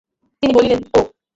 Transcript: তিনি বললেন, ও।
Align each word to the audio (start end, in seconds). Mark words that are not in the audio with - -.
তিনি 0.43 0.51
বললেন, 0.57 0.79
ও। 0.89 0.99